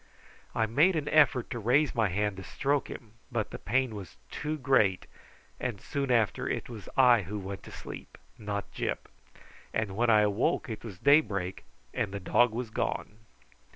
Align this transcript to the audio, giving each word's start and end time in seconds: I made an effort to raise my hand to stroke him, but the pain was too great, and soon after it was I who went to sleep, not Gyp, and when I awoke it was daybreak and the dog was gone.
I 0.55 0.65
made 0.65 0.95
an 0.95 1.07
effort 1.09 1.51
to 1.51 1.59
raise 1.59 1.93
my 1.93 2.09
hand 2.09 2.37
to 2.37 2.43
stroke 2.43 2.87
him, 2.87 3.11
but 3.31 3.51
the 3.51 3.59
pain 3.59 3.93
was 3.93 4.17
too 4.31 4.57
great, 4.57 5.05
and 5.59 5.79
soon 5.79 6.09
after 6.09 6.49
it 6.49 6.67
was 6.69 6.89
I 6.97 7.21
who 7.21 7.37
went 7.37 7.61
to 7.65 7.71
sleep, 7.71 8.17
not 8.35 8.71
Gyp, 8.73 9.05
and 9.75 9.95
when 9.95 10.09
I 10.09 10.21
awoke 10.21 10.69
it 10.69 10.83
was 10.83 10.97
daybreak 10.97 11.65
and 11.93 12.11
the 12.11 12.19
dog 12.19 12.51
was 12.51 12.71
gone. 12.71 13.17